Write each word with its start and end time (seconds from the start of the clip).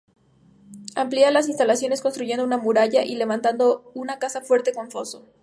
Amplia 0.95 1.29
las 1.29 1.47
instalaciones, 1.47 2.01
construyendo 2.01 2.43
una 2.43 2.57
muralla, 2.57 3.03
y 3.05 3.13
levantando 3.13 3.91
una 3.93 4.17
casa-fuerte 4.17 4.73
con 4.73 4.89
foso. 4.89 5.27